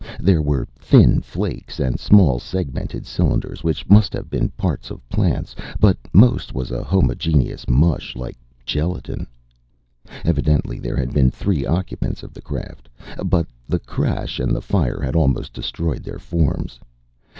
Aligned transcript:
There 0.19 0.41
were 0.41 0.67
thin 0.79 1.21
flakes 1.21 1.79
and 1.79 1.99
small, 1.99 2.39
segmented 2.39 3.05
cylinders 3.05 3.63
which 3.63 3.87
must 3.87 4.13
have 4.13 4.31
been 4.31 4.49
parts 4.57 4.89
of 4.89 5.07
plants. 5.09 5.55
But 5.79 5.95
most 6.11 6.55
was 6.55 6.71
a 6.71 6.83
homogeneous 6.83 7.69
mush 7.69 8.15
like 8.15 8.35
gelatin. 8.65 9.27
Evidently 10.25 10.79
there 10.79 10.97
had 10.97 11.13
been 11.13 11.29
three 11.29 11.67
occupants 11.67 12.23
of 12.23 12.33
the 12.33 12.41
craft. 12.41 12.89
But 13.23 13.45
the 13.67 13.77
crash 13.77 14.39
and 14.39 14.55
the 14.55 14.59
fire 14.63 15.01
had 15.03 15.15
almost 15.15 15.53
destroyed 15.53 16.01
their 16.01 16.17
forms. 16.17 16.79